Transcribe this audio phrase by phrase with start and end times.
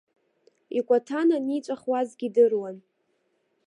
[0.77, 2.75] Икәаҭана аниҵәахуазгьы идыруан.